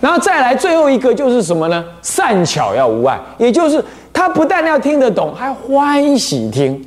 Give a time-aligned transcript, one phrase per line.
[0.00, 1.84] 然后再来最后一个就是什么呢？
[2.00, 6.82] 善巧要无碍，也就是他不但要听得懂，还欢喜听，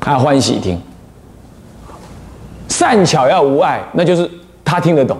[0.00, 0.78] 还欢喜听。
[2.68, 4.28] 善巧要无碍，那就是
[4.64, 5.16] 他听得懂。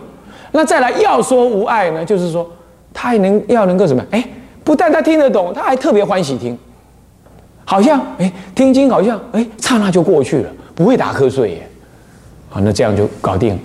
[0.53, 2.49] 那再来要说无碍呢，就是说
[2.93, 4.05] 他还能要能够什么？
[4.11, 4.23] 哎，
[4.63, 6.59] 不但他听得懂，他还特别欢喜听，
[7.65, 11.69] 好像哎听经好像哎刹那就过去了，不会打瞌睡耶。
[12.51, 13.59] 好，那这样就搞定。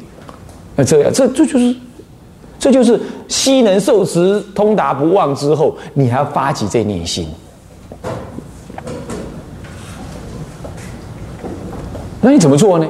[0.76, 1.76] 那这样这这就是
[2.60, 7.28] 这就是悉能受持通达不忘之后，你还要发起这念心。
[12.22, 12.88] 那你怎么做呢？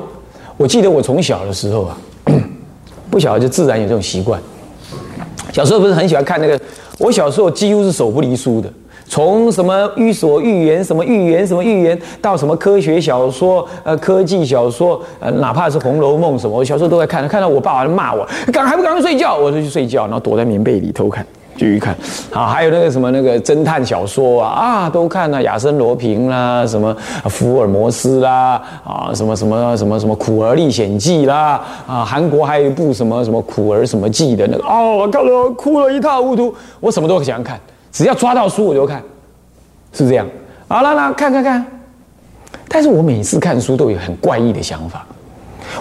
[0.58, 1.98] 我记得我从小的时候啊，
[3.12, 4.42] 不小就自然有这种习惯。
[5.54, 6.60] 小时候不是很喜欢看那个，
[6.98, 8.74] 我小时候几乎是手不离书的，
[9.10, 17.28] 从什么寓所寓言、什么寓言、什么寓言，到什么科学小说、呃科技小说，呃哪怕是《红楼梦》什么，我小时候都在看。
[17.28, 21.26] 看到我爸爸骂我，赶还不赶快睡觉，我就去睡觉，然后躲在棉被里偷看。
[21.58, 21.94] 继续看，
[22.32, 37.60] 啊，还有那个什么那个侦探小说啊，啊，都看了，亚森罗平啦，什么福尔摩斯啦，啊，什么什么什么什么苦儿历险记啦，啊，韩国还有一部什么什么苦儿什么记的那个，哦，我看了哭了一塌糊涂，我什么都喜欢看，
[37.92, 39.02] 只要抓到书我就看，
[39.94, 40.28] 是这样。
[40.68, 41.66] 好了，那看看看，
[42.68, 45.06] 但是我每次看书都有很怪异的想法，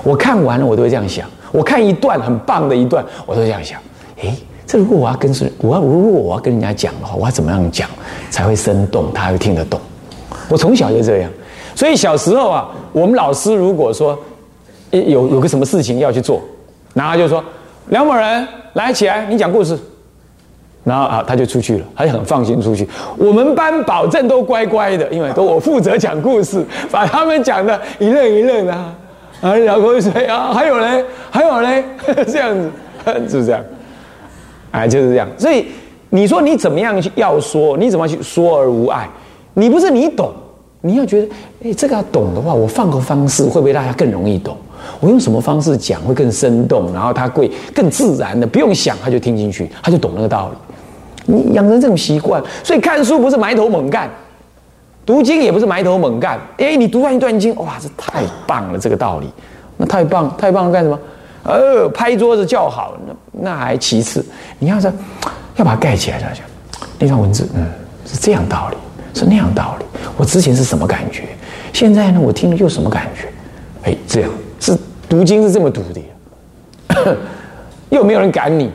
[0.03, 3.81] 我看完了我都会这样想，我看一段很棒的一段，我都这样想，
[4.23, 4.34] 诶。
[4.67, 7.89] 这如果我要跟是，我要如果我要跟人家讲的话，我要怎么样讲
[8.29, 9.81] 才会生动，他会听得懂？
[10.51, 11.31] 我从小就这样，
[11.75, 14.19] 所以小时候啊，我们老师如果说
[14.91, 16.42] 有有个什么事情要去做，
[16.92, 17.42] 然后就说
[17.89, 19.79] 梁某人来起来，你讲故事，
[20.89, 22.89] 然后啊他就出去了，他就很放心出去。
[23.17, 31.84] 我们班保证都乖乖的，因为都我负责讲故事，把他们讲的一愣一愣的啊，然后就说啊还有嘞，还有嘞，
[32.27, 32.70] 这样子
[33.05, 33.62] 是不 是这样。
[34.70, 35.28] 哎，就是这样。
[35.39, 35.67] 所以
[36.11, 37.77] 你说你怎么样去要说？
[37.77, 39.08] 你怎么去说而无碍？
[39.55, 40.33] 你不是你懂，
[40.80, 41.29] 你要觉得，
[41.64, 44.57] 哎，这个要懂的话，我放个方式会不会大家更容易懂？
[45.01, 46.92] 我用什么方式讲会更生动？
[46.92, 50.67] 然后他会更自然的，不用想他就听进去，他就懂那个道理。
[51.30, 54.08] 你养成这种习惯，所以看书不是埋头猛干，
[55.05, 56.40] 读经也不是埋头猛干。
[56.56, 59.30] 哎，你读完一段经，哇，这太棒了，这个道理，
[59.77, 60.98] 那太棒，太棒了，干什么？
[61.44, 64.24] 呃，拍桌子叫好，那那还其次。
[64.58, 64.90] 你要是
[65.56, 66.42] 要把它盖起来，这样讲，
[66.98, 67.66] 那段文字，嗯，
[68.06, 68.77] 是这样道理，
[69.14, 69.84] 是那样道理。
[70.16, 71.24] 我之前是什么感觉？
[71.72, 73.28] 现在呢，我听了又什么感觉？
[73.84, 74.77] 哎，这样是
[75.08, 77.16] 读经是这么读的，
[77.90, 78.70] 又没有人赶你，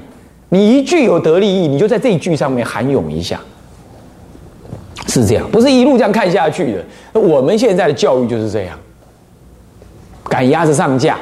[0.53, 3.41] 你一句有得利益，你就在这一句上面含咏一下，
[5.07, 7.19] 是这样，不是一路这样看下去的。
[7.19, 8.77] 我们现在的教育就是这样，
[10.25, 11.17] 赶鸭子上架。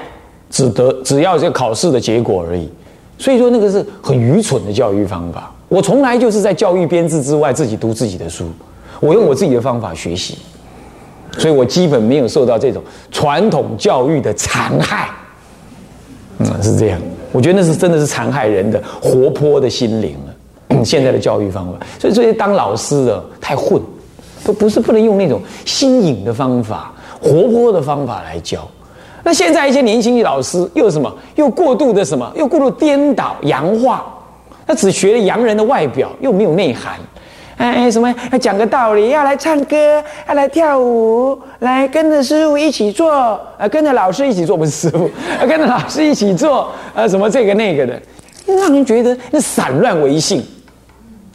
[0.49, 2.69] 只得只要这考试的结果而已，
[3.17, 5.49] 所以说那个是很愚蠢的教育方法。
[5.69, 8.51] 我从来就是在教育编制之外自己读自己的书，
[8.99, 10.37] 我用我自己的方法学习，
[11.37, 15.09] 所以我基本没有受到这种传统教育的残害。
[16.39, 16.99] 嗯，是这样，
[17.31, 20.83] 我觉得那是真的是残害人的活泼的心灵了。
[20.85, 23.81] 现在的教育方法，所以这些当老师的太混，
[24.43, 28.67] 都不是不能用那种新颖的方法、活泼的方法来教。
[29.23, 31.13] 那现在一些年轻的老师又什么？
[31.35, 32.31] 又过度的什么？
[32.35, 34.03] 又过度颠倒洋化。
[34.65, 36.97] 他只学了洋人的外表，又没有内涵。
[37.61, 38.11] 哎，什么？
[38.31, 45.07] 要讲个道理，要来唱歌，要来跳舞，来跟着师傅一起做，呃，跟着老师一起做，不是师傅，
[45.47, 48.01] 跟着老师一起做，呃，什么这个那个的，
[48.47, 50.43] 让人觉得那散乱为性，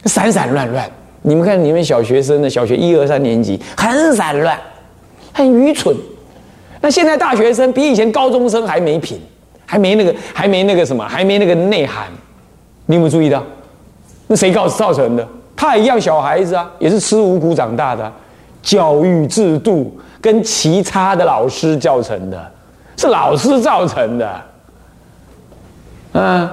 [0.03, 0.85] 散散乱乱。
[1.21, 4.59] 你们看，你们小学生的小学一二三年级很散乱，
[5.31, 5.95] 很愚蠢。
[6.81, 9.17] 那现在大学生比以前高中生还没品，
[9.65, 12.07] 还没那个，还没那个什么，还没那个内涵。
[12.85, 13.41] 你有没有注意到？
[14.27, 15.25] 那谁告造成的？
[15.57, 18.09] 他也一样小孩子啊，也是吃五谷长大的。
[18.61, 22.51] 教育制度跟其他的老师造成的，
[22.97, 24.41] 是老师造成的。
[26.13, 26.49] 嗯，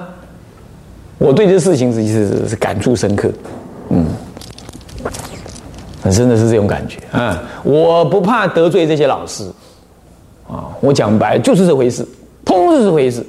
[1.19, 3.31] 我对这事情是是是感触深刻。
[3.89, 4.06] 嗯，
[6.03, 7.43] 很真的是这种感觉啊！
[7.65, 9.45] 我不怕得罪这些老师。
[10.47, 12.07] 啊，我讲白就是这回事，
[12.45, 13.27] 通是这回事，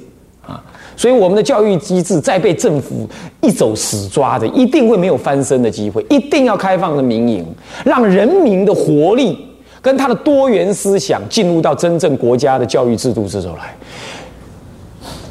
[0.96, 3.06] 所以我们的教育机制再被政府
[3.42, 7.46] 一走死抓着，一定会没有翻身的机会，一定要开放的民营，
[7.84, 9.38] 让人民的活力
[9.82, 13.76] 跟他的多元思想进入到真正国家的教育制度之中来。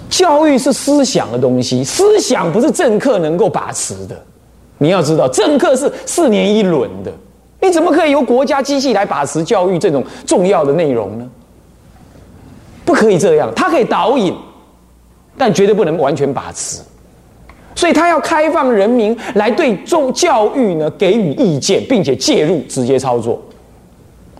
[0.08, 4.16] 教育是思想的东西，思想不是政客能够把持的。
[4.78, 7.12] 你要知道，政客是四年一轮的，
[7.62, 11.28] 你怎么可以由国家机器来把持教育这种重要的内容呢？
[12.86, 14.34] 不可以这样，它可以导引，
[15.38, 16.82] 但绝对不能完全把持。
[17.76, 23.42] 所以他要开放人民来对中教育呢给予意见，并且介入直接操作。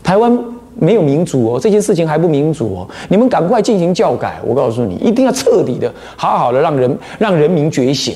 [0.02, 0.40] 台湾
[0.76, 8.16] 没有民主哦，这件事情还不民主哦，你们赶快进行教改，我告诉你，一定要彻底的、好好的让人让人民觉醒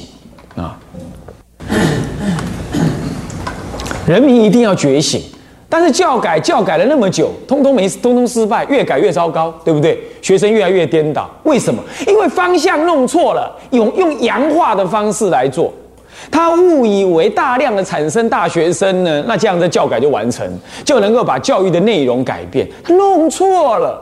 [0.55, 0.79] 啊！
[4.07, 5.21] 人民一定要觉醒。
[5.71, 10.01] 但是教改教改了那么久，通通没通通失败，越改越糟糕，对不对？
[10.19, 11.80] 学生越来越颠倒，为什么？
[12.07, 15.71] 因为方向弄错了，用用洋化的方式来做，
[16.31, 20.44] 他误以为大量的产生大学生呢，那这样的教改就完成，
[20.83, 24.01] 就能够把教育的内容改变，他弄错了，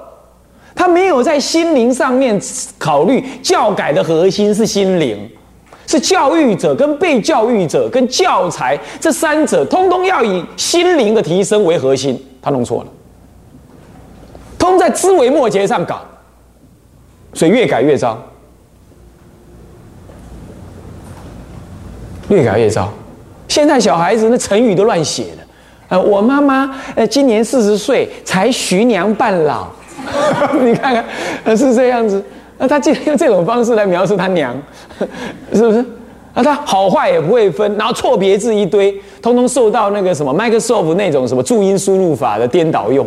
[0.73, 2.39] 他没有在心灵上面
[2.77, 5.29] 考虑，教改的核心是心灵。
[5.87, 12.23] 是教育者跟被教育者跟教材这三者，通通要以心灵的提升为核心。
[12.41, 12.89] 他弄错了，
[14.59, 16.01] 通在枝微末节上搞，
[17.33, 18.21] 所以越改越糟，
[22.29, 22.93] 越改越糟。
[23.47, 25.37] 现在小孩子那成语都乱写的，
[25.89, 29.67] 呃，我妈妈呃今年四十岁才徐娘半老，
[30.61, 30.93] 你看
[31.43, 32.23] 看，是这样子。
[32.57, 34.55] 那他竟然用这种方式来描述他娘，
[35.53, 35.85] 是不是？
[36.33, 43.05] 那他好坏也不会分，然后错别字一堆，通通受到那个什么 Microsoft 那种什么注音输入法的颠倒用，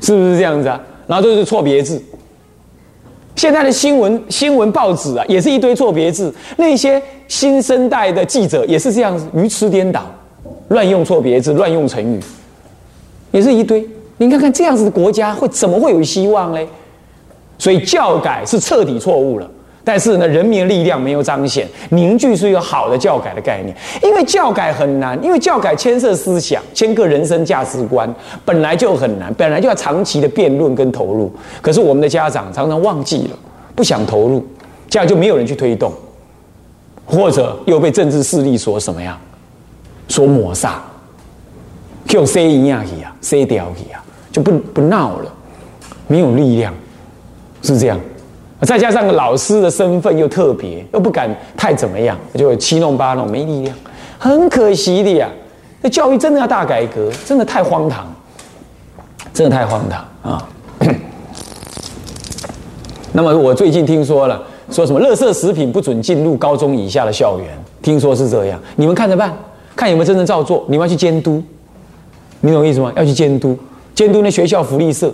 [0.00, 0.80] 是不是这样子啊？
[1.06, 2.02] 然后都是错别字。
[3.34, 6.32] 现在的新闻新闻报纸啊，也是一堆错别字。
[6.56, 10.02] 那些新生代的记者也是这样子，鱼吃颠倒，
[10.68, 12.20] 乱用错别字，乱用成语，
[13.32, 13.86] 也是一堆。
[14.18, 16.68] 你看看这样子的国家会怎么会有希望嘞？
[17.58, 19.48] 所以教改是彻底错误了，
[19.84, 23.74] 但是呢，人民的力量没有彰显，凝聚出一个好的教改的概念。
[24.02, 28.12] 因为教改很难，因为教改牵涉思想，牵个人生价值观，
[28.44, 31.32] 本来就很难，本来就要长期的辩论跟投入。
[31.60, 33.38] 可是我们的家长常常忘记了，
[33.74, 34.44] 不想投入，
[34.88, 35.92] 这样就没有人去推动，
[37.06, 39.18] 或者又被政治势力所什么样，
[40.08, 40.82] 所抹杀，
[42.06, 44.02] 就塞一样去啊，塞掉去啊，
[44.32, 45.32] 就不不闹了，
[46.08, 46.74] 没有力量。
[47.64, 47.98] 是这样，
[48.60, 53.74] 再加上老师的身份又特别，又不敢太怎么样，就七弄八弄，没力量，
[54.18, 55.28] 很可惜的呀。
[55.82, 58.06] 这教育真的要大改革，真的太荒唐，
[59.32, 60.48] 真的太荒唐啊！
[63.12, 67.48] 那么我最近听说了，说什么垃圾食品不准进入高中以下的校园，
[67.82, 69.34] 听说是这样，你们看着办，
[69.74, 71.42] 看有没有真正照做，你们要去监督，
[72.40, 72.92] 你懂意思吗？
[72.96, 73.58] 要去监督，
[73.94, 75.12] 监督那学校福利社。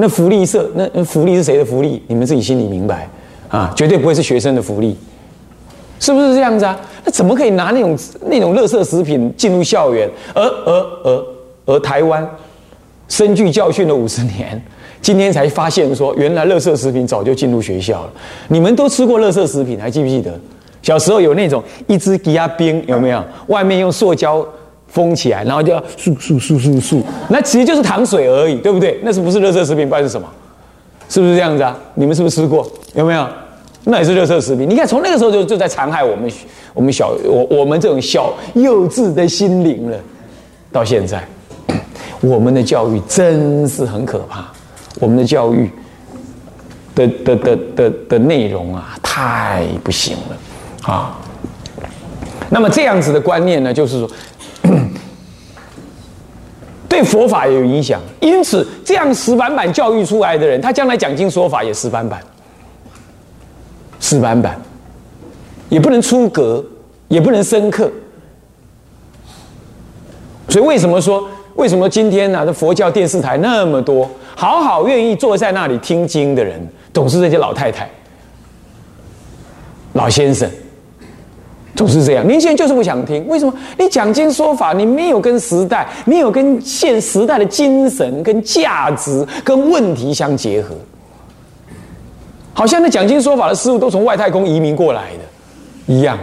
[0.00, 2.00] 那福利社，那福利是谁的福利？
[2.06, 3.08] 你们自己心里明白
[3.48, 4.96] 啊，绝对不会是学生的福利，
[5.98, 6.78] 是不是这样子啊？
[7.04, 10.08] 那怎么可以拿那种那种垃圾食品进入校园？
[10.34, 10.72] 而而
[11.02, 11.26] 而
[11.66, 12.24] 而台湾
[13.08, 14.62] 深具教训了五十年，
[15.02, 18.12] 今天才发现说，原来垃圾食品早就进入学校了。
[18.46, 20.32] 你们都吃过垃圾食品，还记不记得？
[20.80, 23.20] 小时候有那种一支吉亚冰，有没有？
[23.48, 24.46] 外面用塑胶。
[24.88, 28.98] 封起来，然后就要漱漱漱漱漱，那其实就是糖水而已，对不对？
[29.02, 29.88] 那是不是热色食品？
[29.88, 30.26] 不然是什么？
[31.08, 31.78] 是不是这样子啊？
[31.94, 32.70] 你们是不是吃过？
[32.94, 33.26] 有没有？
[33.84, 34.68] 那也是热色食品。
[34.68, 36.30] 你看，从那个时候就就在残害我们，
[36.74, 39.96] 我们小我我们这种小幼稚的心灵了。
[40.70, 41.22] 到现在，
[42.20, 44.46] 我们的教育真是很可怕。
[45.00, 45.70] 我们的教育
[46.94, 51.18] 的的的的的内容啊，太不行了啊。
[52.50, 54.10] 那么这样子的观念呢，就是说。
[56.88, 62.20] 对佛法也有影响，因此这样死板板教育出来的人，他将来讲经说法也死板板，
[64.00, 64.60] 死板板，
[65.68, 66.64] 也不能出格，
[67.08, 67.90] 也不能深刻。
[70.48, 72.44] 所以为什么说，为什么今天呢？
[72.46, 77.88] 这佛教电视台那么多，好好愿意坐在那里听经的人，总是这些老太太、
[79.92, 80.50] 老先生。
[81.78, 83.24] 总是这样，年轻人就是不想听。
[83.28, 83.54] 为什么？
[83.78, 90.74] 你讲经说法，你没有跟时代，没有跟现时代的精神、跟价值、跟问题相结合。
[92.52, 96.18] 好像那讲经说法的师傅都从外太空移民过来的一样，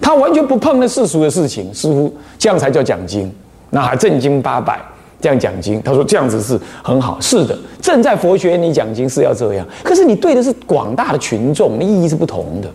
[0.00, 1.74] 他完全不碰那世俗的事情。
[1.74, 3.28] 似乎这样才叫讲经，
[3.70, 4.80] 那还正经八百
[5.20, 5.82] 这样讲经。
[5.82, 9.66] 他说这样子是很好，是的，正在佛学你讲经是要这样。
[9.82, 12.68] 可是你对的是广大的群众，那意义是不同的。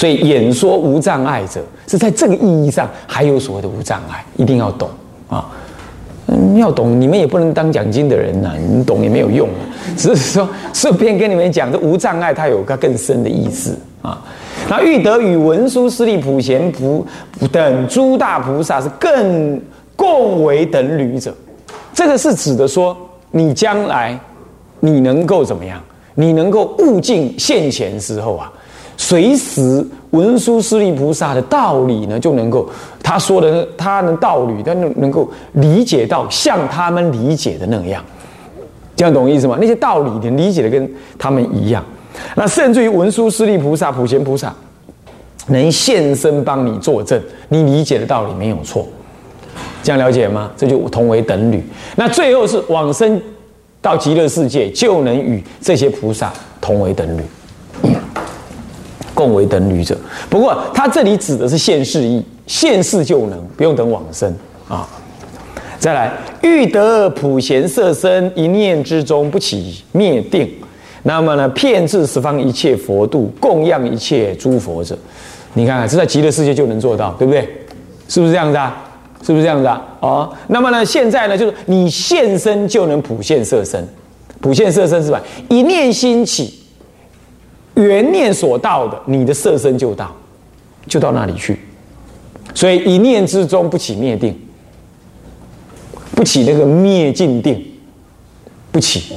[0.00, 4.88] 所以演说无障碍者是在这个意义上还有所谓的无障碍，一定要懂
[5.28, 5.46] 啊！
[6.28, 9.60] 嗯，要懂，你们也不能当讲经的人呐，你懂也没有用啊，
[9.98, 14.24] 只是说顺便跟你们讲，这无障碍它有个更深的意思啊。
[14.70, 17.04] 那欲得与文殊师利普贤菩
[17.52, 19.60] 等诸大菩萨是更
[19.94, 21.30] 共为等侣者，
[21.92, 22.96] 这个是指的说
[23.30, 24.18] 你将来
[24.80, 25.78] 你能够怎么样？
[26.14, 28.50] 你能够悟尽现前时候啊。
[29.02, 32.68] 随时文殊师利菩萨的道理呢，就能够
[33.02, 38.04] 他说的他的道理，他能能够理解到像他们理解的那样，
[38.94, 39.56] 这样懂意思吗？
[39.58, 40.88] 那些道理你理解的跟
[41.18, 41.82] 他们一样，
[42.36, 44.54] 那甚至于文殊师利菩萨、普贤菩萨
[45.46, 48.86] 能现身帮你作证，你理解的道理没有错，
[49.82, 50.50] 这样了解吗？
[50.58, 51.64] 这就同为等侣。
[51.96, 53.18] 那最后是往生
[53.80, 56.30] 到极乐世界，就能与这些菩萨
[56.60, 57.22] 同为等侣。
[59.20, 59.94] 共为等侣者，
[60.30, 64.34] 不过他这里指的是现世意，现世就能不用等往生
[64.66, 64.88] 啊。
[65.78, 66.10] 再来，
[66.40, 70.50] 欲得普贤色身，一念之中不起灭定。
[71.02, 74.96] 那么呢，遍至十方一切佛度，供养一切诸佛者，
[75.52, 77.46] 你看看，这在极乐世界就能做到，对不对？
[78.08, 78.82] 是不是这样子啊？
[79.22, 79.82] 是不是这样子啊？
[80.00, 83.86] 哦，那么呢，现在呢，就是你现身就能普现色身，
[84.40, 85.20] 普现色身是吧？
[85.50, 86.59] 一念心起。
[87.82, 90.14] 缘念所到的，你的色身就到，
[90.86, 91.58] 就到那里去。
[92.54, 94.36] 所以一念之中不起灭定，
[96.14, 97.64] 不起那个灭尽定，
[98.72, 99.14] 不起，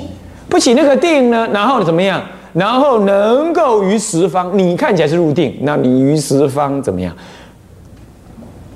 [0.47, 1.47] 不起那个定呢？
[1.51, 2.23] 然后怎么样？
[2.53, 7.15] 然后能够于十方，你看起来是入定，那你于十方怎么样？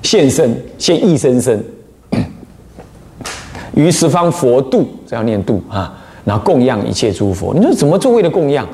[0.02, 1.64] 现身现一身身，
[3.74, 7.54] 于十方佛度，这样念度啊，然后供养一切诸佛。
[7.54, 8.12] 你说怎么做？
[8.12, 8.66] 为了供养？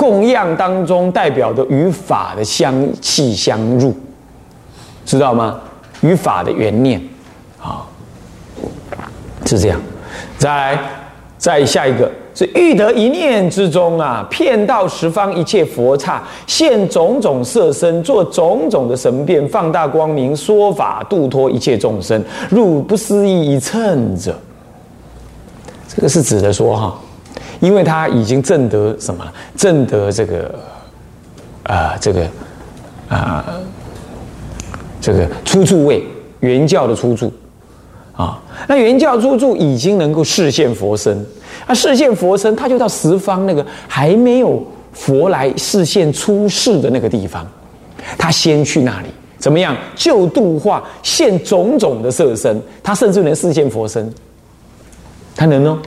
[0.00, 3.94] 供养当中代表的与法的香气相入，
[5.04, 5.60] 知道吗？
[6.00, 6.98] 与法的缘念，
[7.60, 7.84] 啊，
[9.44, 9.78] 是这样。
[10.38, 10.80] 再来，
[11.36, 24.34] 再下一个是欲得一念之中啊，骗到十方一切佛刹，现种种色身，做种种的神变，放大光明，说法度脱一切众生，入不思议一乘者。
[25.86, 26.98] 这个是指的说哈。
[27.60, 29.24] 因为他已经证得什么？
[29.56, 30.54] 证得这个，
[31.64, 32.26] 啊，这个，
[33.08, 33.44] 啊，
[35.00, 36.02] 这个出处位，
[36.40, 37.32] 原教的出处，
[38.16, 41.24] 啊，那原教出处已经能够视现佛身，
[41.66, 47.46] 那视现佛身，他就到十方那个还没有佛来视现出世的那个地方，
[48.16, 49.76] 他先去那里，怎么样？
[49.94, 54.10] 就度化现种种的色身，他甚至能视现佛身，
[55.36, 55.78] 他能哦。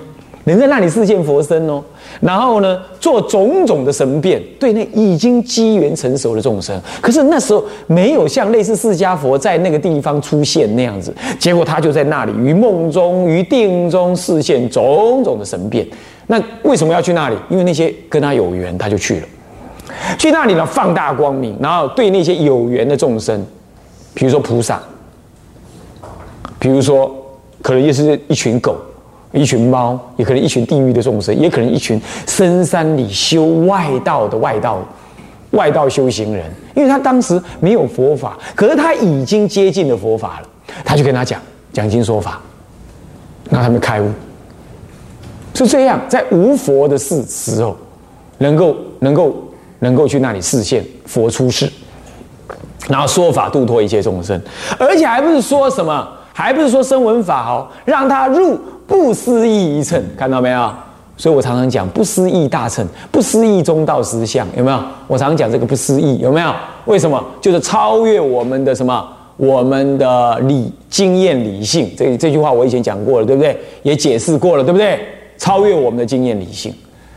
[0.46, 1.82] 能在那里视见佛身哦，
[2.20, 6.78] 然后呢，做种种的神变，对那已经机缘成熟的众生。
[7.02, 15.88] 可是那时候没有像类似释迦佛在那个地方出现那样子，结果他就在那里于梦中、于定中视现种种的神变。
[16.28, 17.36] 那为什么要去那里？
[17.50, 19.28] 因为那些跟他有缘，他就去了。
[20.18, 23.46] 去那里呢，放大光明，然后对那些有缘的众生，
[24.14, 24.82] 比如说菩萨，
[26.60, 27.14] 比如说
[27.62, 28.76] 可能也是一群狗。
[29.34, 34.78] 一群猫，也可能一群地狱的众生，也可能一群深山里修外道的外道、
[35.52, 36.46] 外道修行人。
[36.76, 40.48] 因为他当时没有佛法，可是他已经接近了佛法了，
[40.86, 42.40] 他就跟他讲讲经说法，
[43.50, 44.10] 让他们开悟。
[45.56, 47.76] 是这样，在无佛的世时候，
[48.38, 49.36] 能够能够
[49.80, 51.68] 能够去那里示现佛出世，
[52.88, 54.40] 然后说法度脱一切众生，
[54.78, 58.60] 而且还不是说什么，还不是说声闻法哦，让他入。
[58.88, 60.72] 不思议一乘，看到没有？
[61.16, 64.80] 所以我常常讲不思议大乘，不思议中道实相，有没有？
[65.08, 66.54] 我常常讲这个不思议，有没有？
[66.86, 67.24] 为什么？
[67.40, 69.08] 就是超越我们的什么？
[69.38, 71.92] 我们的理经验理性。
[71.98, 73.58] 这这句话我以前讲过了，对不对？
[73.84, 75.00] 也解释过了，对不对？
[75.38, 76.74] 超越我们的经验理性，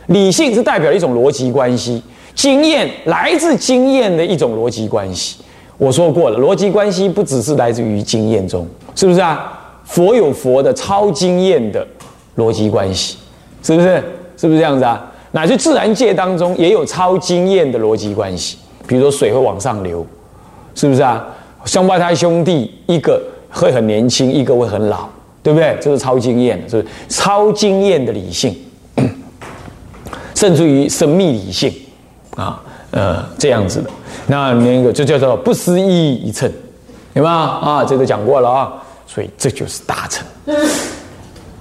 [0.07, 2.01] 理性是代表一种逻辑关系，
[2.35, 5.37] 经验来自经验的一种逻辑关系。
[5.77, 9.56] 我说过了，逻辑关系不只是来自于经验中，是不是啊？
[9.87, 11.85] 佛有佛的超经验的
[12.35, 13.17] 逻辑关系，
[13.63, 14.03] 是不是？
[14.37, 15.11] 是不是这样子啊？
[15.31, 20.05] 乃至自然界当中也有超经验的逻辑关系，比如说水会往上流，
[20.75, 21.25] 是不是啊？
[21.65, 25.09] 双胞胎兄弟一个会很年轻，一个会很老，
[25.41, 25.75] 对不对？
[25.81, 26.93] 这是超经验，是不是？
[27.09, 28.55] 超经验的理性，
[30.35, 31.73] 甚至于神秘理性
[32.35, 33.89] 啊，呃，这样子的，
[34.27, 36.49] 那那个就叫做不思议一乘，
[37.13, 37.83] 有没有啊？
[37.83, 38.83] 这都讲过了啊。
[39.17, 40.23] 所以这就是大乘，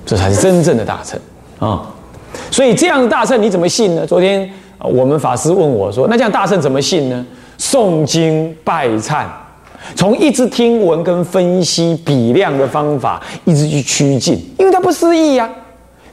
[0.05, 1.19] 这才是真正的大乘
[1.59, 1.89] 啊！
[2.51, 4.07] 所以这样的大乘你怎么信呢？
[4.07, 4.47] 昨天
[4.79, 7.25] 我们法师问我说：“那这样大乘怎么信呢？”
[7.59, 9.25] 诵经拜忏，
[9.95, 15.51] 从一直听闻跟分析比量的方法，一直去趋近，因为它不思议呀，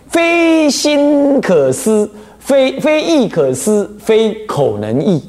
[0.07, 2.09] 非心可思，
[2.39, 5.21] 非非意可思，非口能意，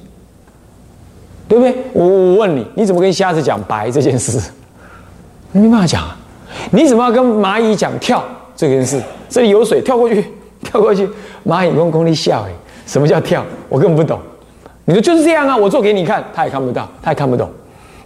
[1.48, 1.74] 对不对？
[1.92, 4.40] 我我问你，你怎么跟瞎子讲白这件事？
[5.60, 6.16] 没办法讲啊！
[6.70, 8.24] 你怎么要跟蚂蚁讲跳
[8.56, 9.00] 这件事？
[9.28, 10.24] 这里有水，跳过去，
[10.62, 11.08] 跳过去。
[11.46, 12.50] 蚂蚁公功力笑哎，
[12.86, 13.44] 什么叫跳？
[13.68, 14.18] 我根本不懂。
[14.84, 17.48] 你说就是这样啊，我做给你看，他也看不到，他也看不懂，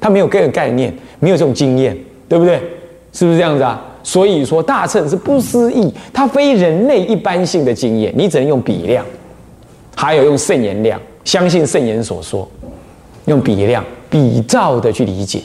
[0.00, 1.97] 他没有这个概念，没有这种经验，
[2.28, 2.61] 对不对？
[3.12, 3.83] 是不是这样子啊？
[4.02, 9.05] 所以说大乘是不思议，它非人类一般性的经验，你只能用比量，
[9.97, 12.49] 还有用圣言量，相信圣言所说，
[13.26, 15.40] 用比量比照的去理解。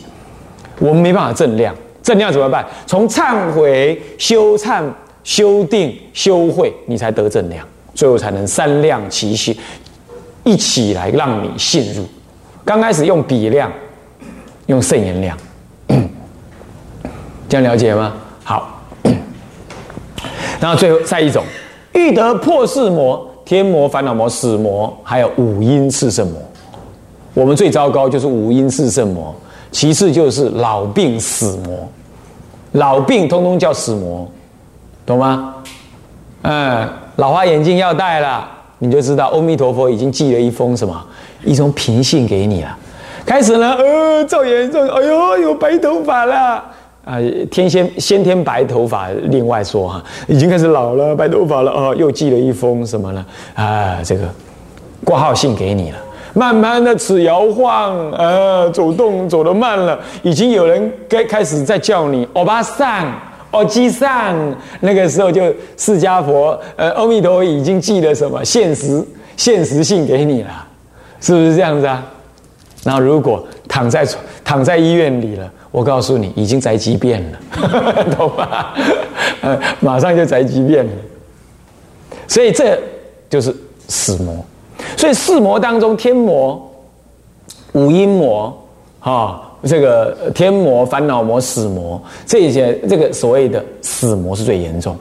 [0.80, 2.64] 我们没办法正量，正量怎么办？
[2.86, 4.84] 从忏悔、修忏、
[5.24, 9.58] 修定、修慧，你才得正量，最后才能三量齐心。
[10.44, 12.06] 一起来让你信入。
[12.66, 13.72] 刚开始用比量，
[14.66, 15.38] 用圣言量，
[17.48, 18.14] 这样了解吗？
[18.44, 18.82] 好。
[20.60, 21.44] 然后最后再一种，
[21.94, 26.42] 欲得破世魔、天魔、烦恼魔、死魔，还有五阴炽盛魔。
[27.34, 29.34] 我们最糟糕就是五阴炽盛魔，
[29.74, 31.86] 其次就是老病死魔。
[32.74, 34.26] 老病通通叫死魔，
[35.06, 35.56] 懂吗？
[36.44, 38.50] 嗯，老花眼镜要戴了。
[38.80, 41.06] 你就知道，阿弥陀佛已经寄了一封什么
[41.44, 42.78] 一封平信给你了。
[43.26, 46.64] 开始呢，呃，赵严重，哎呦，有白头发了
[47.06, 47.18] 啊，
[47.50, 53.26] 天仙先天白头发，另外说哈，已经开始老了，白头发了哦，又寄了一封什么呢？
[53.54, 54.28] 啊，这个
[55.06, 55.98] 挂号信给你了。
[56.34, 63.12] 慢慢的，此摇晃，呃，走动走得慢了，已经有人该开始在叫你欧巴桑。
[63.52, 64.36] 哦，机上
[64.80, 65.44] 那个时候就
[65.78, 69.00] 释迦佛，呃，阿弥陀已经寄了什么现实
[69.38, 70.50] 现实性给你了，
[71.22, 72.04] 是不是这样子啊？
[72.84, 74.04] 那如果躺在
[74.44, 77.40] 躺在医院里了，我告诉你，已经宅急便了，
[78.18, 78.74] 懂吗？
[79.42, 80.92] 呃，马上就宅急便了。
[82.28, 82.76] 所以这
[83.30, 83.56] 就是
[83.88, 84.44] 死魔。
[84.98, 86.72] 所以四魔当中，天魔、
[87.74, 88.56] 五阴魔，
[89.00, 89.50] 哈。
[89.66, 94.94] 这个天魔、烦恼魔、死魔，这些这个所谓的死魔是最严重，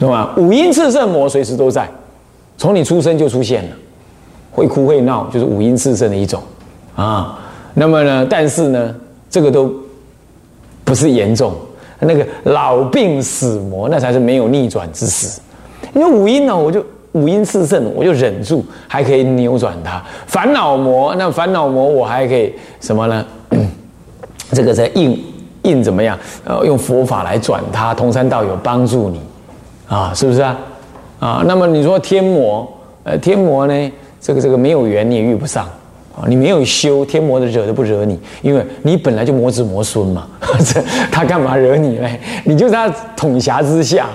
[0.00, 0.34] 懂吗？
[0.36, 1.88] 五阴炽盛魔随时都在，
[2.56, 3.76] 从你出生就出现了，
[4.50, 6.42] 会哭会闹，就是五阴炽盛的一种
[6.96, 7.38] 啊。
[7.74, 8.92] 那么呢，但是呢，
[9.30, 9.72] 这个都
[10.82, 11.52] 不是严重，
[12.00, 15.40] 那个老病死魔那才是没有逆转之死，
[15.94, 16.84] 因为五阴呢，我就。
[17.18, 20.02] 五阴炽盛，我就忍住，还可以扭转它。
[20.26, 23.24] 烦恼魔，那烦恼魔我还可以什么呢？
[24.52, 25.22] 这个在印
[25.62, 26.18] 印怎么样？
[26.44, 29.20] 呃，用佛法来转它，同山道友帮助你
[29.88, 30.56] 啊，是不是啊？
[31.18, 32.66] 啊，那么你说天魔，
[33.04, 33.92] 呃，天魔呢？
[34.20, 35.64] 这个这个没有缘你也遇不上
[36.16, 40.26] 啊，你没有修天魔的惹都不惹你，因为你本来就魔子魔孙嘛，
[40.64, 42.18] 这 他干嘛惹你嘞？
[42.44, 44.06] 你就在他统辖之下，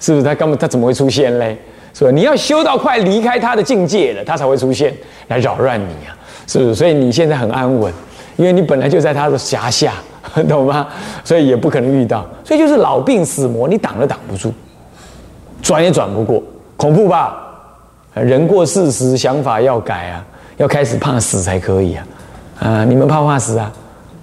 [0.00, 0.24] 是不是？
[0.24, 1.58] 他干嘛他怎么会出现嘞？
[1.94, 2.10] 是吧？
[2.10, 4.94] 你要修到快离开他的境界了，他才会出现
[5.28, 6.16] 来扰乱你啊！
[6.46, 6.74] 是不是？
[6.74, 7.92] 所以你现在很安稳，
[8.36, 9.92] 因为你本来就在他的辖下，
[10.48, 10.88] 懂吗？
[11.24, 12.26] 所以也不可能遇到。
[12.44, 14.52] 所以就是老病死魔，你挡都挡不住，
[15.62, 16.42] 转也转不过，
[16.76, 17.36] 恐怖吧？
[18.14, 20.24] 人过四十，想法要改啊，
[20.56, 22.06] 要开始怕死才可以啊！
[22.58, 23.72] 啊，你们怕不怕死啊？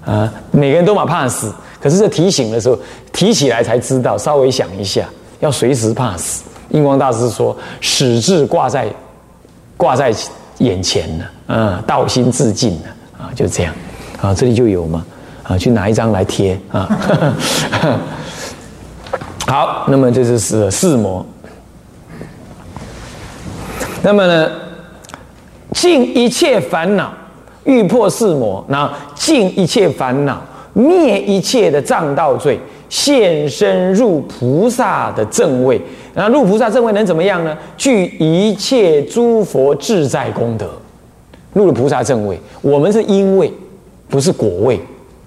[0.04, 2.78] 啊，每个人都怕怕死，可是这提醒的时候
[3.12, 5.08] 提起来才知道，稍微想一下，
[5.40, 6.44] 要随时怕死。
[6.70, 8.88] 印光大师说：“始志挂在
[9.76, 10.12] 挂在
[10.58, 13.74] 眼前呢，嗯，道心自尽呢，啊，就这样，
[14.20, 15.04] 啊，这里就有嘛，
[15.42, 16.88] 啊，去拿一张来贴啊。
[19.46, 21.24] 好，那么这就是四魔。
[24.02, 24.50] 那么呢，
[25.72, 27.12] 尽一切烦恼，
[27.64, 30.40] 欲破四魔，那尽一切烦恼，
[30.72, 35.80] 灭一切的障道罪，现身入菩萨的正位。”
[36.12, 37.56] 那入菩萨正位能怎么样呢？
[37.78, 40.68] 具一切诸佛自在功德，
[41.54, 42.38] 入了菩萨正位。
[42.60, 43.50] 我们是因位，
[44.08, 44.78] 不是果位，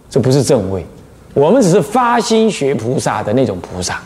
[0.09, 0.85] 这不是正位。
[1.33, 3.99] 我们只是发心学菩萨的那种菩萨，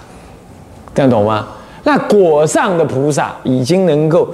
[0.94, 1.48] 这样懂吗？
[1.84, 4.30] 那果上的菩萨已经能够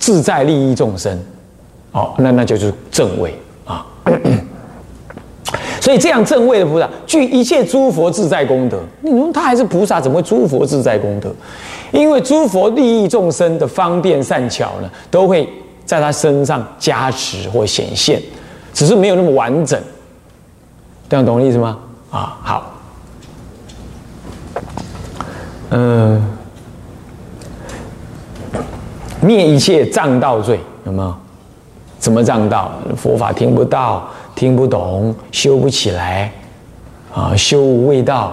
[0.00, 1.18] 自在利益众生，
[1.92, 3.86] 哦，那那就是正位啊。
[5.82, 8.78] 所以这样正位的菩萨，具一切诸佛自在功德。
[9.00, 11.28] 你说他还是菩萨，怎么会诸佛自在功德？
[11.90, 15.48] 因为诸佛利益众生的方便善巧呢，都会
[15.84, 18.22] 在他身上加持或显现，
[18.72, 19.76] 只是没有那么完整。
[21.08, 21.76] 这样懂我意思吗？
[22.12, 22.74] 啊，好。
[25.70, 26.22] 嗯，
[29.20, 31.12] 灭一切障道罪，有没有？
[32.02, 32.72] 怎么障道？
[32.96, 34.02] 佛法听不到。
[34.34, 36.32] 听不懂，修不起来，
[37.14, 38.32] 啊，修无味道，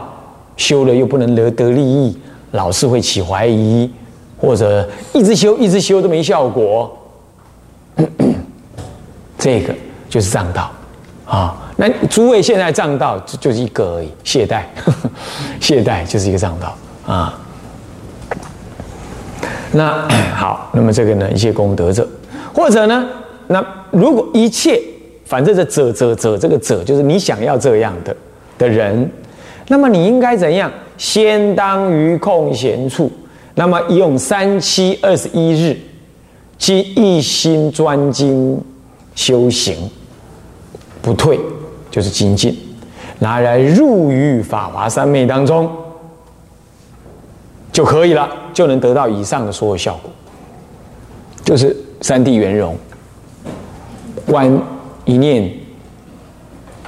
[0.56, 2.18] 修了又不能得得利益，
[2.52, 3.92] 老是会起怀疑，
[4.40, 6.98] 或者一直修一直修都没效果，
[9.38, 9.76] 这个
[10.08, 10.72] 就是障道，
[11.28, 14.62] 啊，那诸位现在障道就就是一个而已，懈怠，
[15.60, 16.74] 懈怠就是一个障道
[17.06, 17.38] 啊。
[19.74, 22.08] 那 好，那么这个呢，一切功德者，
[22.54, 23.06] 或者呢？
[23.52, 24.80] 那如果一切，
[25.26, 28.16] 反正这者者者这个者就是你想要这样的
[28.60, 29.10] 的人，
[29.68, 30.72] 那么你应该怎样？
[31.00, 33.12] 先当于空闲处，
[33.56, 35.76] 那么用三七二十一日，
[36.60, 38.62] 即一心专精
[39.16, 39.90] 修行，
[41.02, 41.40] 不退
[41.90, 42.56] 就是精进，
[43.18, 45.68] 拿来入于法华三昧当中
[47.72, 50.12] 就可以了，就能得到以上的所有效果，
[51.44, 52.78] 就是三谛圆融。
[54.30, 54.62] 观
[55.06, 55.52] 一念，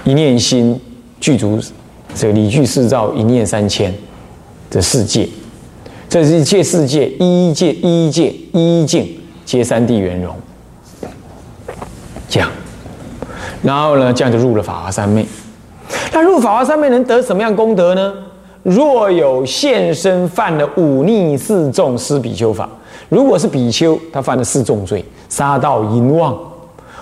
[0.03, 0.79] 一念心
[1.19, 1.59] 具足
[2.13, 3.91] 这理具四照一念三千
[4.69, 5.27] 的世界，
[6.07, 9.09] 这是一切世界一界一界一境
[9.43, 10.35] 皆三谛圆融，
[12.29, 12.47] 这样，
[13.63, 15.25] 然后呢，这样就入了法华三昧。
[16.13, 18.13] 那入法华三昧能得什么样功德呢？
[18.61, 22.69] 若有现身犯了忤逆四众施比丘法，
[23.09, 26.37] 如果是比丘，他犯了四重罪，杀盗淫妄。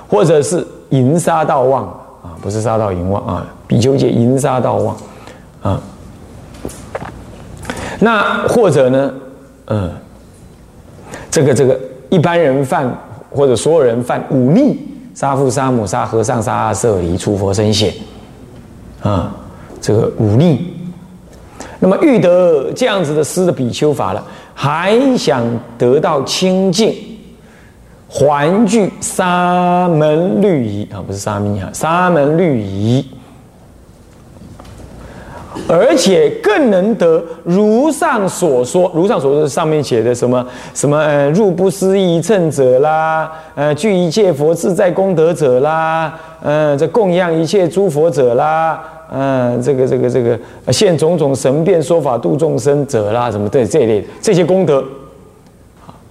[0.10, 1.84] 或者是淫杀道妄
[2.24, 4.98] 啊，不是杀道淫妄啊，比丘戒淫杀道妄
[5.62, 5.80] 啊。
[8.00, 9.14] 那或者呢，
[9.68, 9.92] 嗯，
[11.30, 12.92] 这个这个一般人犯
[13.30, 14.80] 或者所有人犯忤逆，
[15.14, 17.94] 杀父杀母杀和尚杀阿舍离出佛身显
[19.04, 19.36] 啊，
[19.80, 20.74] 这个忤逆。
[21.80, 25.46] 那么遇得这样子的施的比丘法了，还想
[25.78, 26.96] 得到清净。
[28.12, 33.06] 环具沙门律仪啊，不是沙弥啊，沙门律仪，
[35.68, 40.44] 而且更能得如上所说，如上所说上面写的什么
[40.74, 48.82] 什么呃入不思议乘者啦，呃具一切佛自在功德者啦，呃这供养一切诸佛者啦，
[49.14, 50.40] 嗯这个这个这个
[50.74, 54.84] 现种种神变说法度众生者啦，什么对这一类这些功德。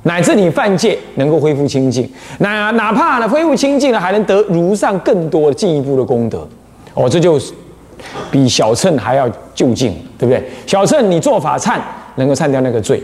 [0.09, 6.49] 乃至你犯戒能够恢复清净，那哪怕呢恢复清净了，还能得如上更多的进一步的功德，
[6.95, 7.53] 哦，这就是
[8.31, 10.43] 比小乘还要就近，对不对？
[10.67, 11.79] 小乘你做法忏
[12.17, 13.03] 能够忏掉那个罪，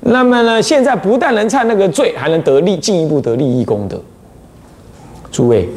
[0.00, 4.00] 那么呢，现在不但能忏那个罪，还能得利进一步得利益功德。
[5.30, 5.68] 诸位，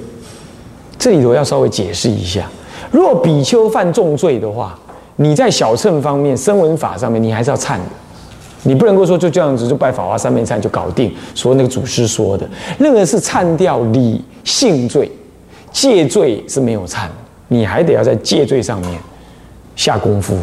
[0.97, 2.49] 这里头要稍微解释一下，
[2.91, 4.79] 若比丘犯重罪的话，
[5.17, 7.83] 你在小乘方面声闻法上面，你还是要忏的。
[8.63, 12.47] 你不能够说就这样子就拜法华三昧忏就搞定，说那个祖师说的，
[12.79, 15.09] 那个是忏掉理性罪，
[15.71, 17.07] 戒罪是没有忏，
[17.47, 18.99] 你还得要在戒罪上面
[19.77, 20.37] 下功夫，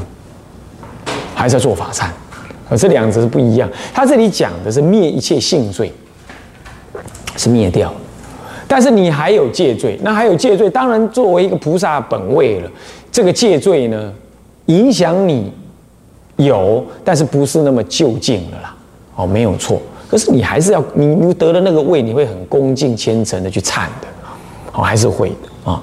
[1.34, 2.06] 还是要做法忏，
[2.70, 3.68] 而，这两者是不一样。
[3.92, 5.92] 他这里讲的是灭一切性罪，
[7.36, 7.92] 是灭掉，
[8.66, 12.70] 但是你还有戒罪，那还有戒罪，当然作为一个菩萨本位了，
[13.12, 14.10] 这个戒罪呢，
[14.66, 15.52] 影响你。
[16.36, 18.76] 有，但是不是那么就近了啦？
[19.14, 19.80] 哦，没有错。
[20.08, 24.06] 可是你还是要，你你得了那个位，你会很恭敬虔诚的去忏的，
[24.72, 25.82] 哦，还是会的啊。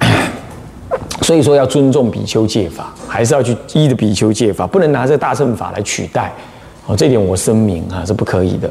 [1.22, 6.32] 所以说要尊重比丘戒法，还是要去依的比丘戒法，不能拿这大乘法来取代。
[6.86, 8.68] 哦，这点我声明啊，是不可以的。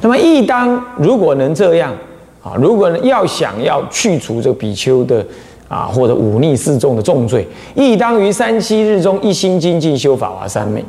[0.00, 1.94] 那么，一当如果能这样
[2.42, 5.24] 啊，如果要想要去除这个比丘的。
[5.68, 10.82] 啊，或者忤逆四众的重罪，亦当于三七日中一心精进修法华三昧，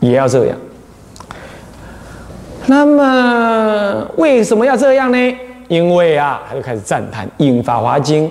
[0.00, 0.58] 也要这样。
[2.66, 5.36] 那么为什么要这样呢？
[5.68, 8.26] 因为啊，他就开始赞叹，引《法华经》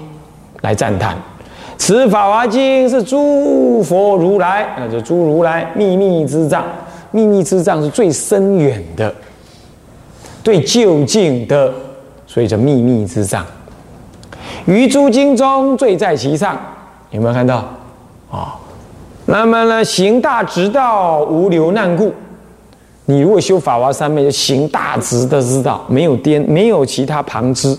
[0.62, 1.18] 来赞叹。
[1.78, 6.64] 此《法华经》是诸佛如来，那就诸如来秘密之藏，
[7.12, 9.14] 秘密之藏是最深远的，
[10.44, 11.74] 最究竟的，
[12.28, 13.46] 所以叫秘密之藏。
[14.65, 16.58] 于诸经中最在其上，
[17.10, 17.65] 有没有看到？
[18.32, 18.56] 啊，
[19.26, 22.13] 那么呢，行大直道无流难故。
[23.06, 27.78] 你如果修法华三昧，就行大直的之道，没有颠，没有其他旁支，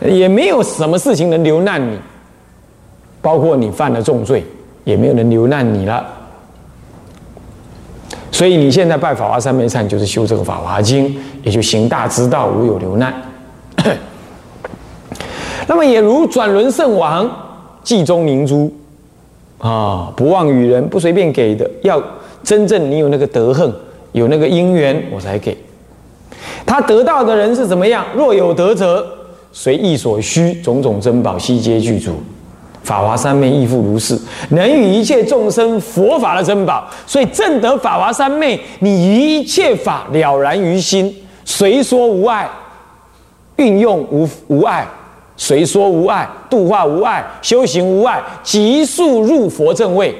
[0.00, 1.98] 也没有什么事情能留难你，
[3.20, 4.44] 包括你犯了重罪，
[4.84, 6.06] 也没有人留难你了。
[8.30, 13.12] 所以你现在拜法华三昧忏，就是修这个法华经，也就行大直道，无有留难。
[15.66, 17.28] 那么也如转轮圣王，
[17.82, 18.72] 计中明珠，
[19.58, 22.02] 啊，不忘与人，不随便给的，要
[22.42, 23.72] 真正你有那个德行，
[24.12, 25.56] 有那个因缘，我才给。
[26.64, 28.04] 他得到的人是怎么样？
[28.14, 29.06] 若有德者，
[29.52, 32.12] 随意所需，种种珍宝悉皆具足。
[32.82, 34.18] 法华三昧亦复如是，
[34.48, 36.88] 能与一切众生佛法的珍宝。
[37.06, 42.48] 所以正得法华三昧，你一切法了然于心，随说无碍，
[43.56, 44.86] 运用无无碍。
[45.42, 50.14] 随说无碍，度化无碍，修行无碍，急速入佛正位。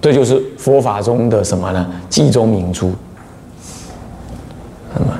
[0.00, 1.86] 这就是佛法中的什么呢？
[2.08, 2.92] 计中明珠。
[4.92, 5.16] 那么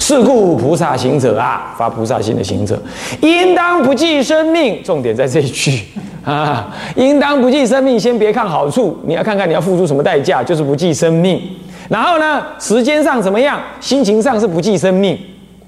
[0.00, 2.76] 是故菩萨行者啊，发菩萨心的行者，
[3.20, 4.82] 应当不计生命。
[4.82, 5.84] 重点在这一句
[6.24, 7.98] 啊，应当不计生命。
[7.98, 11.40] 先别看好处，你要看看你要付出什么代价，就是不计生命。
[11.88, 13.60] 然后呢，时间上怎么样？
[13.80, 15.16] 心情上是不计生命。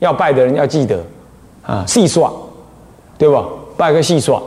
[0.00, 1.00] 要拜的人要记得
[1.68, 2.32] 啊，细耍，
[3.18, 3.44] 对吧？
[3.76, 4.40] 拜个细耍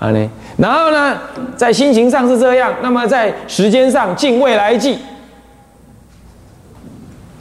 [0.00, 0.30] 啊呢。
[0.56, 1.16] 然后呢，
[1.56, 4.98] 在心情上是这样，那么在时间上敬未来计。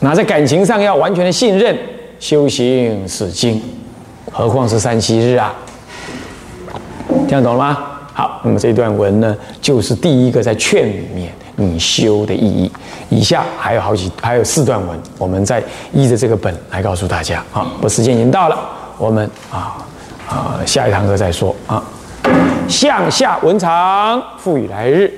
[0.02, 1.76] 那在感情上要完全的信任，
[2.19, 3.60] 修行是经，
[4.32, 5.56] 何况是三七日啊？
[7.28, 7.78] 听懂了吗？
[8.13, 12.72] 好，那么这段文呢，就是第一个在劝勉你修的意义。
[13.10, 17.43] 以下还有好几，还有四段文，我们再依着这个本来告诉大家。
[17.52, 18.58] 好，我时间已经到了，
[18.97, 19.77] 我们啊
[20.27, 21.84] 啊下一堂课再说啊。
[22.67, 25.12] 向下文长，赋予来日。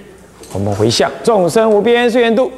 [0.53, 2.51] 我们回向众生无边誓愿度，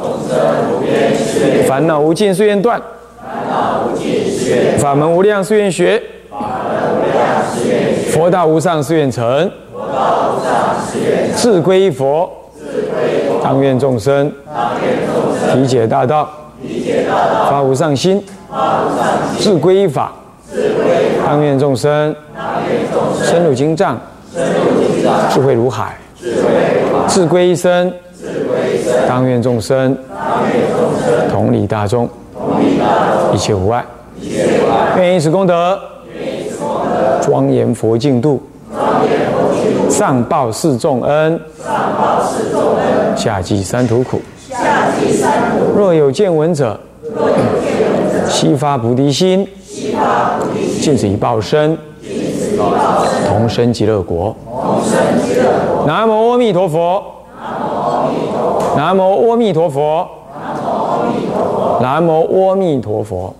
[0.00, 0.38] 众生
[0.72, 2.80] 无边誓愿烦恼无尽誓愿断，
[3.18, 16.30] 烦恼无尽誓愿法门无量誓愿学，法门无量誓愿学，佛道无上誓愿成，佛道无上誓愿成，志归一佛，志归佛，当愿众生，当愿众生，理解大道，
[16.62, 20.12] 理解大道，发无上心，发无上心，自归一法，
[21.24, 22.14] 当愿众生
[23.22, 23.98] 深入经藏，
[25.30, 25.96] 智慧如海，
[27.08, 27.92] 智归一生。
[29.08, 29.96] 当愿众生
[31.30, 32.08] 同理大众，
[33.32, 33.84] 一切无碍。
[34.96, 35.78] 愿以此功德，
[37.22, 38.42] 庄严佛净土，
[39.90, 41.38] 上报四重恩，
[43.16, 44.20] 下济三途苦。
[45.76, 46.78] 若有见闻者，
[48.28, 49.46] 悉发菩提心，
[50.80, 51.78] 尽此一报身，
[53.28, 54.34] 同生极乐国。
[55.86, 57.02] 南无阿弥陀佛。
[58.76, 60.08] 南无阿弥陀佛。
[60.36, 61.78] 南无阿弥陀佛。
[61.80, 63.34] 南无阿弥陀佛。